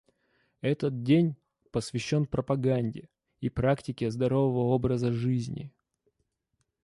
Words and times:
Этот 0.61 1.03
день 1.03 1.35
посвящен 1.69 2.25
пропаганде 2.25 3.07
и 3.39 3.51
практике 3.51 4.09
здорового 4.09 4.73
образа 4.73 5.11
жизни. 5.11 5.71